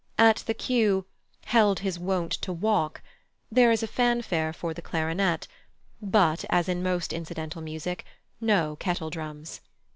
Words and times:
At 0.17 0.37
the 0.47 0.55
cue, 0.55 1.05
"Held 1.45 1.81
his 1.81 1.99
wont 1.99 2.31
to 2.41 2.51
walk," 2.51 3.03
there 3.51 3.69
is 3.69 3.83
a 3.83 3.87
fanfare 3.87 4.51
for 4.51 4.73
the 4.73 4.81
clarinet, 4.81 5.47
but, 6.01 6.43
as 6.49 6.67
in 6.67 6.81
most 6.81 7.13
incidental 7.13 7.61
music, 7.61 8.03
no 8.39 8.77
kettledrums. 8.77 9.59